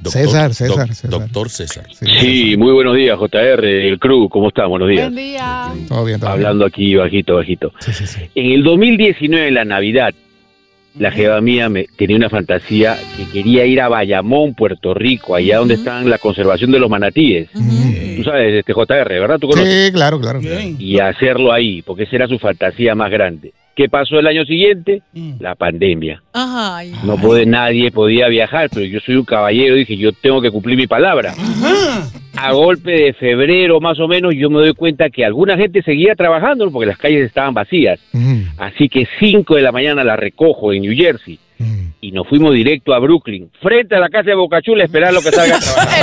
[0.03, 1.11] Doctor- César, César, doc- César.
[1.11, 1.87] Doctor César.
[2.21, 4.69] Sí, muy buenos días, JR, el crew, ¿cómo están?
[4.69, 5.05] Buenos días.
[5.12, 5.73] Buen día.
[5.88, 6.47] Todo bien, todo bien.
[6.47, 7.73] Hablando aquí bajito, bajito.
[8.35, 10.12] En el 2019, en la Navidad,
[10.99, 15.59] la jeva mía me, tenía una fantasía que quería ir a Bayamón, Puerto Rico, allá
[15.59, 17.49] donde están la conservación de los manatíes.
[18.17, 19.38] Tú sabes, este JR, ¿verdad?
[19.38, 19.87] ¿Tú conoces?
[19.87, 20.41] Sí, claro, claro.
[20.79, 23.53] Y hacerlo ahí, porque esa era su fantasía más grande.
[23.75, 25.03] ¿Qué pasó el año siguiente?
[25.39, 26.23] La pandemia.
[26.35, 26.93] Ay.
[27.05, 30.77] No puede, nadie podía viajar, pero yo soy un caballero, dije, yo tengo que cumplir
[30.77, 31.35] mi palabra.
[32.37, 36.15] A golpe de febrero más o menos yo me doy cuenta que alguna gente seguía
[36.15, 37.99] trabajando porque las calles estaban vacías.
[38.59, 41.39] Así que 5 de la mañana la recojo en New Jersey
[42.01, 45.21] y nos fuimos directo a Brooklyn, frente a la casa de Bocachula a esperar lo
[45.21, 46.03] que salga a trabajar.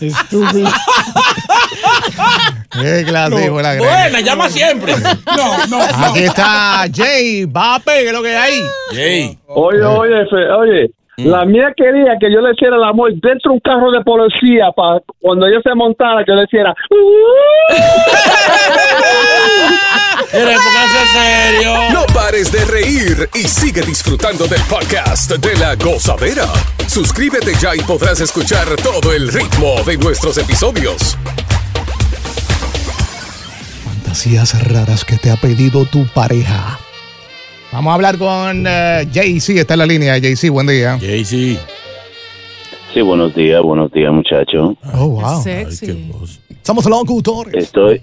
[2.72, 3.50] ¿Qué clase?
[3.50, 4.94] Buena, llama siempre.
[5.36, 5.82] No, no.
[6.06, 8.62] Aquí está Jay, Vape, ¿qué es lo que hay?
[8.92, 9.38] Jay.
[9.48, 11.26] Oye, oye, Fe- oye, Mm.
[11.28, 14.70] la mía quería que yo le hiciera el amor dentro de un carro de policía
[14.74, 16.72] para cuando ella se montara que yo le hiciera.
[20.32, 21.74] Pónganse serio.
[21.92, 26.44] No pares de reír y sigue disfrutando del podcast de la gozadera.
[26.86, 31.16] Suscríbete ya y podrás escuchar todo el ritmo de nuestros episodios.
[34.10, 36.80] Fantasías raras que te ha pedido tu pareja.
[37.70, 40.14] Vamos a hablar con eh, Jay-Z, está en la línea.
[40.20, 40.98] Jay-Z, buen día.
[41.00, 41.60] Jay-Z.
[42.92, 44.74] Sí, buenos días, buenos días, muchachos.
[44.94, 45.40] Oh, wow.
[45.40, 46.10] Sexy.
[46.62, 47.54] Somos locutores.
[47.54, 48.02] Estoy,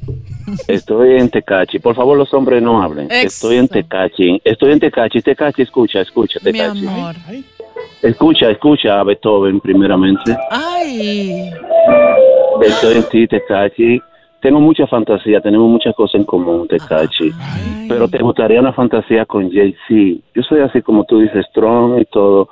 [0.70, 1.80] estoy en Tecachi.
[1.80, 3.12] Por favor, los hombres no hablen.
[3.12, 4.42] Estoy en Tecachi.
[4.46, 5.22] Estoy en Tecachi.
[5.22, 6.88] Tecachi, escucha, escucha, Mi Tecachi.
[6.88, 7.16] amor.
[8.02, 10.38] Escucha, escucha a Beethoven primeramente.
[10.52, 11.52] Ay.
[12.62, 14.02] Estoy en ti, Tecachi.
[14.42, 17.32] Tengo mucha fantasía, tenemos muchas cosas en común, Tecachi.
[17.90, 20.22] Pero te gustaría una fantasía con Jay-Z.
[20.36, 22.48] Yo soy así como tú dices, strong y todo.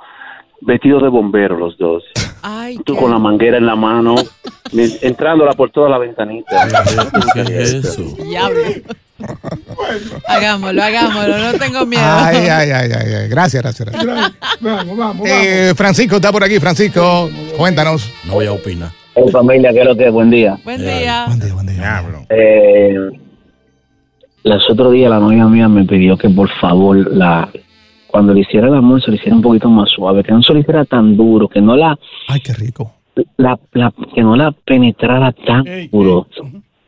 [0.62, 2.02] Vestido de bombero los dos.
[2.42, 4.14] Ay, Tú con la manguera en la mano,
[5.02, 6.66] entrándola por toda la ventanita.
[7.34, 8.02] ¿Qué es eso?
[8.24, 8.60] Diablo.
[10.28, 12.02] Hagámoslo, hagámoslo, no tengo miedo.
[12.04, 13.28] Ay, ay, ay, ay, ay.
[13.28, 13.88] Gracias, gracias.
[13.90, 14.32] gracias.
[14.60, 16.58] Vamos, vamos, Eh, Francisco está por aquí.
[16.58, 18.10] Francisco, cuéntanos.
[18.24, 18.90] No voy a opinar.
[19.16, 20.12] Hey, familia, ¿qué es lo que es?
[20.12, 20.58] Buen día.
[20.62, 21.26] Buen día.
[22.28, 22.94] Eh,
[24.44, 27.48] los otros días la novia mía me pidió que por favor la
[28.08, 30.52] cuando le hiciera el amor se le hiciera un poquito más suave, que no se
[30.54, 31.98] le hiciera tan duro, que no la
[32.28, 32.92] Ay, qué rico.
[33.38, 36.26] la, la- que no la penetrara tan duro.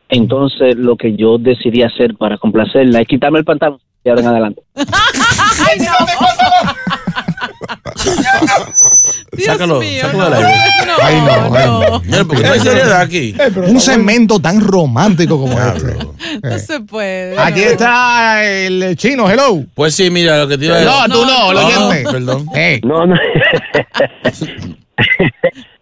[0.07, 4.27] Entonces lo que yo decidí hacer para complacerla es quitarme el pantalón y ahora en
[4.27, 4.61] adelante.
[4.75, 5.91] Ay, no.
[9.31, 10.35] Dios Sácalo, mío, sácalo no.
[10.35, 10.59] del aire.
[10.87, 11.99] No, Ay, no, ay, no.
[12.01, 13.35] Mira, porque no hay seriedad aquí.
[13.67, 15.95] Un segmento tan romántico como este.
[16.41, 17.37] No se puede.
[17.39, 19.63] Aquí está el chino, hello.
[19.75, 20.93] Pues sí, mira, lo que te iba a decir.
[20.93, 22.11] No, tú no, lo oyente.
[22.11, 22.45] Perdón.
[22.53, 22.81] Hey.
[22.83, 23.15] No, no.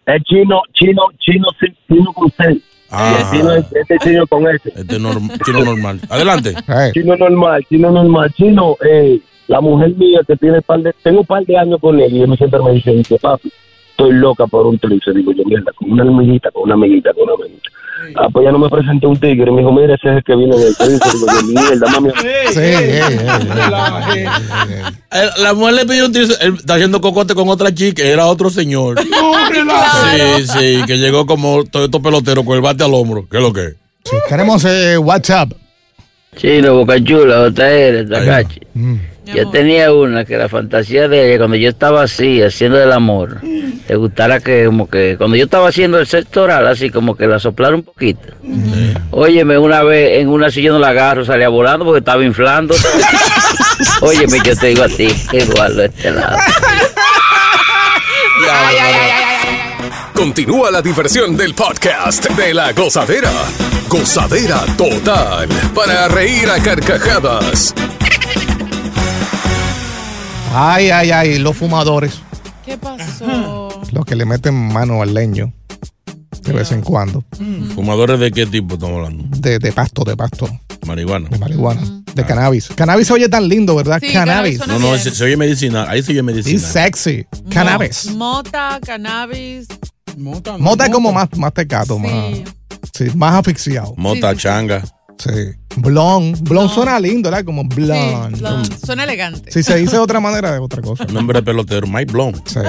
[0.05, 1.47] es chino, chino, chino,
[1.87, 2.61] chino con C.
[2.89, 3.29] Ah.
[3.31, 4.61] Chino, este chino con S.
[4.75, 5.99] Este es norm- chino normal.
[6.09, 6.53] Adelante.
[6.93, 11.25] Chino normal, chino normal, chino, eh, la mujer mía que tiene par de, tengo un
[11.25, 13.51] par de años con él y él siempre me dice, dice, papi,
[13.91, 15.15] estoy loca por un tríceps.
[15.15, 17.69] Digo yo, mierda, con una amiguita, con una amiguita, con una amiguita.
[18.15, 19.51] Ah, pues ya no me presenté un tigre.
[19.51, 21.13] Me dijo, mira, ese es el que viene del tríceps.
[21.13, 22.09] Digo yo, mierda, mami.
[25.11, 28.25] Eh, La mujer le pidió un tiro, él está haciendo cocote con otra chica, era
[28.27, 28.97] otro señor.
[29.57, 33.27] Sí, sí, que llegó como todo estos peloteros con el bate al hombro.
[33.29, 33.75] ¿Qué es lo que es?
[34.03, 35.51] Sí, queremos eh, WhatsApp.
[36.35, 38.61] Chino, Boca Chula, JR, Takachi.
[39.33, 43.39] Yo tenía una que la fantasía de ella, cuando yo estaba así, haciendo el amor,
[43.43, 47.27] le gustara que, como que, cuando yo estaba haciendo el sexo oral, así como que
[47.27, 48.27] la soplara un poquito.
[49.11, 52.75] Óyeme, una vez en una silla no la agarro, salía volando porque estaba inflando.
[54.01, 56.37] Óyeme, yo te digo a ti, igual de este lado.
[60.13, 63.31] Continúa la diversión del podcast de la gozadera.
[63.87, 65.47] Gozadera total.
[65.75, 67.73] Para reír a carcajadas.
[70.59, 72.19] Ay, ay, ay, los fumadores.
[72.65, 73.69] ¿Qué pasó?
[73.91, 75.53] Los que le meten mano al leño
[76.41, 77.23] de vez en cuando.
[77.75, 79.37] ¿Fumadores de qué tipo estamos hablando?
[79.37, 80.49] De, de pasto, de pasto,
[80.87, 81.29] Marihuana.
[81.29, 82.69] de marihuana, de cannabis.
[82.69, 83.99] Cannabis se oye tan lindo, ¿verdad?
[84.01, 84.57] Sí, cannabis.
[84.59, 85.87] cannabis No, no, se oye medicinal.
[85.87, 86.59] Ahí se oye Y medicinal.
[86.59, 87.27] sexy.
[87.51, 88.15] Cannabis.
[88.15, 89.67] Mota, cannabis.
[90.17, 92.11] Mota es como más, más tecato, más,
[92.97, 93.93] sí, más asfixiado.
[93.95, 94.83] Mota, changa.
[95.19, 95.29] Sí.
[95.77, 96.33] Blon.
[96.41, 97.45] Blon suena lindo, ¿verdad?
[97.45, 98.31] Como blon.
[98.33, 98.69] Blonde.
[98.85, 99.51] Suena elegante.
[99.51, 101.05] Si se dice de otra manera, es otra cosa.
[101.05, 102.33] Nombre de pelotero, Mike Blom.
[102.45, 102.59] Sí.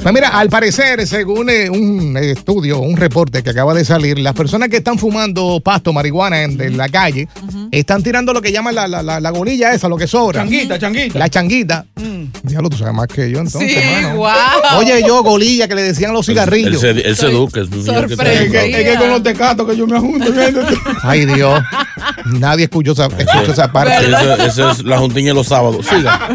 [0.00, 4.34] Pues mira, al parecer, según eh, un estudio, un reporte que acaba de salir, las
[4.34, 7.28] personas que están fumando pasto, marihuana en, la calle,
[7.70, 10.40] están tirando lo que llaman la, la, la, la golilla esa, lo que sobra.
[10.42, 11.18] Changuita, changuita.
[11.18, 11.86] La changuita.
[12.42, 14.16] Diablo, tú sabes más que yo entonces, Sí, mano.
[14.16, 14.78] guau.
[14.78, 16.82] Oye, yo, golilla, que le decían los cigarrillos.
[16.82, 17.60] Él se, él se educa.
[17.60, 17.78] Es que
[18.14, 18.66] está Es que, educado.
[18.66, 20.32] es que con los tecatos que yo me junto.
[21.02, 21.60] Ay, Dios.
[22.38, 24.06] Nadie escuchó esa, escuchó esa parte.
[24.06, 25.86] Esa esa es la juntiña los sábados.
[25.86, 26.28] Siga.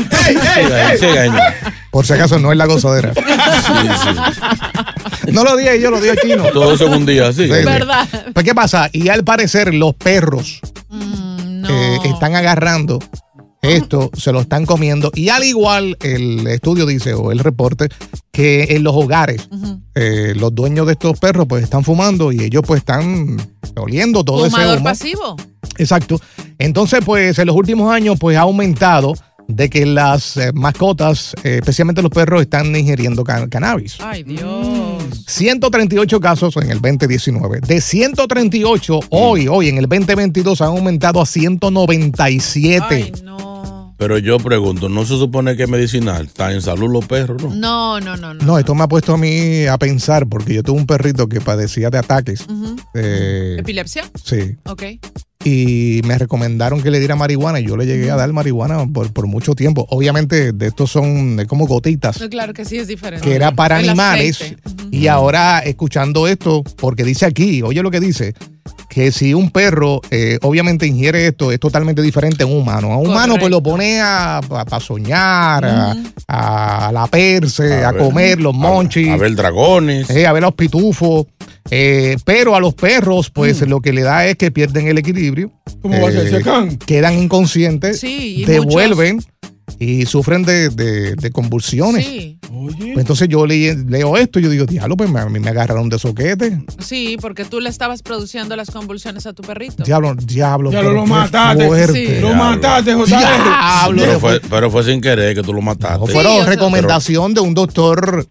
[0.99, 1.55] Siga.
[1.91, 3.13] Por si acaso no es la gozadera.
[5.31, 6.43] No lo dije yo, lo dio chino.
[6.53, 7.47] Todo eso en un día, sí.
[7.47, 7.85] Sí, sí.
[8.33, 8.89] Pues, ¿qué pasa?
[8.93, 10.59] Y al parecer, los perros
[11.69, 12.99] eh, están agarrando
[13.61, 15.11] esto, se lo están comiendo.
[15.15, 17.89] Y al igual, el estudio dice, o el reporte,
[18.31, 19.49] que en los hogares,
[19.95, 23.37] eh, los dueños de estos perros, pues están fumando y ellos, pues están
[23.75, 24.83] oliendo todo ese Fumador humo.
[24.83, 25.35] pasivo.
[25.77, 26.19] Exacto.
[26.59, 29.13] Entonces, pues en los últimos años, pues ha aumentado
[29.47, 33.95] de que las eh, mascotas, eh, especialmente los perros, están ingiriendo can- cannabis.
[34.01, 35.23] Ay, Dios.
[35.25, 37.61] 138 casos en el 2019.
[37.61, 43.11] De 138, hoy, hoy en el 2022 han aumentado a 197.
[43.99, 46.25] Pero yo pregunto, ¿no se supone que es medicinal?
[46.27, 47.49] ¿Está en salud los perros, no?
[47.55, 48.43] No, no, no, no.
[48.45, 51.41] No, esto me ha puesto a mí a pensar, porque yo tuve un perrito que
[51.41, 52.45] padecía de ataques.
[52.93, 54.03] eh, ¿Epilepsia?
[54.23, 54.55] sí.
[54.65, 54.83] Ok.
[55.47, 59.13] Y me recomendaron que le diera marihuana y yo le llegué a dar marihuana por,
[59.13, 59.85] por mucho tiempo.
[59.89, 63.25] Obviamente, de estos son como gotitas, No, claro que sí es diferente.
[63.27, 64.41] que era para El animales.
[64.41, 64.61] aceite.
[64.91, 68.33] Y ahora, escuchando esto, porque dice aquí, oye lo que dice,
[68.89, 72.91] que si un perro eh, obviamente ingiere esto, es totalmente diferente a un humano.
[72.93, 75.95] A un humano pues lo pone a, a- a soñar, a,
[76.27, 78.01] a laperse, a, ver.
[78.01, 79.09] comer los monchis.
[79.09, 80.09] A ver dragones.
[80.09, 81.25] Eh, a ver los pitufos.
[81.69, 85.51] Eh, pero a los perros, pues lo que le da es que pierden el equilibrio.
[85.81, 86.33] ¿Cómo va a ser?
[86.33, 86.77] Eh.
[86.85, 89.19] Quedan inconscientes, Sí, y devuelven
[89.79, 92.05] y sufren de, de- de convulsiones.
[92.05, 92.39] Sí.
[92.49, 95.49] Pues entonces yo le- leo esto y yo digo, diablo, pues me- a mí me
[95.49, 96.63] agarraron de soquete.
[96.79, 99.83] Sí, porque tú le estabas produciendo las convulsiones a tu perrito.
[99.83, 100.71] Diablo, diablo.
[100.71, 101.67] Ya pero lo mataste.
[101.67, 102.21] fuerte.
[102.21, 103.15] Lo mataste, José.
[103.17, 104.01] Diablo.
[104.03, 106.07] Pero fue, pero fue sin querer que tú lo mataste.
[106.11, 108.25] Fueron recomendación de un doctor.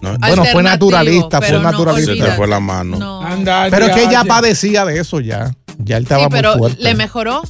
[0.00, 2.12] No, bueno, fue naturalista, fue no, naturalista.
[2.14, 3.20] Se te fue la mano.
[3.22, 4.26] Anda, Pero es que diache.
[4.28, 5.50] padecía de eso ya.
[5.78, 6.82] Ya él estaba Sí, pero muy fuerte.
[6.82, 7.42] ¿le mejoró?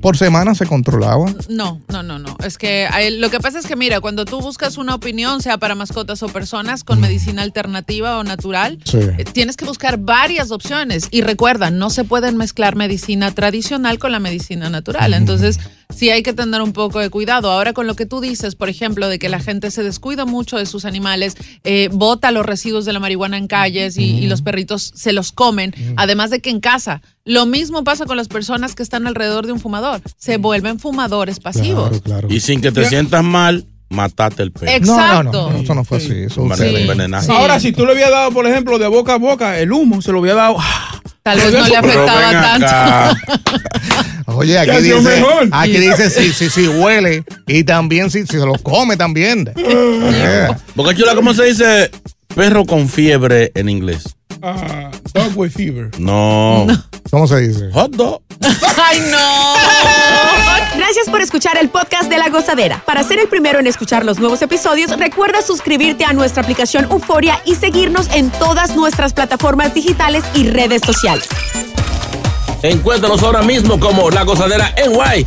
[0.00, 1.26] Por semana se controlaba.
[1.48, 2.36] No, no, no, no.
[2.44, 5.58] Es que hay- lo que pasa es que, mira, cuando tú buscas una opinión, sea
[5.58, 8.98] para mascotas o personas, con medicina alternativa o natural, Sí.
[8.98, 11.08] eh, tienes que buscar varias opciones.
[11.10, 15.14] Y recuerda, no se pueden mezclar medicina tradicional con la medicina natural.
[15.14, 15.58] Entonces,
[15.94, 17.50] sí hay que tener un poco de cuidado.
[17.50, 20.56] Ahora, con lo que tú dices, por ejemplo, de que la gente se descuida mucho
[20.56, 24.42] de sus animales, eh, bota los residuos de la marihuana en calles y, y los
[24.42, 27.02] perritos se los comen, además de que en casa.
[27.24, 30.00] Lo mismo pasa con las personas que están alrededor de un fumador.
[30.16, 32.00] Se vuelven fumadores pasivos.
[32.28, 34.72] Y sin que te sientas mal, mataste el perro.
[34.72, 35.22] Exacto.
[35.24, 36.12] No, no, no, eso no fue así.
[36.24, 37.32] Eso envenenaste.
[37.32, 40.12] Ahora, si tú le habías dado, por ejemplo, de boca a boca, el humo, se
[40.12, 40.56] lo había dado.
[41.22, 43.20] Tal vez no le afectaba tanto.
[44.32, 45.48] Oye, aquí dice, mejor.
[45.50, 49.50] aquí dice si, si, si huele y también si, si se los come también.
[50.10, 51.90] Eh, Boca Chula, ¿cómo se dice
[52.34, 54.16] perro con fiebre en inglés?
[54.42, 55.90] Ah, dog with fever.
[55.98, 56.66] No.
[57.10, 57.70] ¿Cómo se dice?
[57.72, 58.22] Hot dog.
[58.40, 59.18] ¡Ay, no!
[60.76, 62.82] Gracias por escuchar el podcast de La Gozadera.
[62.86, 67.40] Para ser el primero en escuchar los nuevos episodios, recuerda suscribirte a nuestra aplicación Euforia
[67.44, 71.28] y seguirnos en todas nuestras plataformas digitales y redes sociales.
[72.62, 75.26] Encuéntranos ahora mismo como La Gozadera en Guay.